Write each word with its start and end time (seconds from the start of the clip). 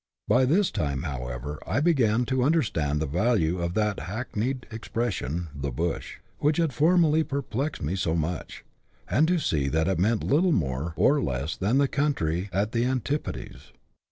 By 0.27 0.45
this 0.45 0.71
time, 0.71 1.03
however, 1.03 1.59
I 1.67 1.79
began 1.79 2.25
to 2.25 2.41
understand 2.41 2.99
the 2.99 3.05
value 3.05 3.61
of 3.61 3.75
that 3.75 3.99
hackneyed 3.99 4.65
expression" 4.71 5.49
the 5.55 5.69
bush," 5.69 6.17
which 6.39 6.57
had 6.57 6.73
formerly 6.73 7.23
perplexed 7.23 7.83
me 7.83 7.95
so 7.95 8.15
much, 8.15 8.65
and 9.07 9.27
to 9.27 9.37
see 9.37 9.67
that 9.67 9.87
it 9.87 9.99
meant 9.99 10.23
little 10.23 10.53
more 10.53 10.93
or 10.95 11.21
less 11.21 11.55
than 11.55 11.77
the 11.77 11.87
country 11.87 12.49
at 12.51 12.71
the 12.71 12.83
antipodes. 12.83 13.73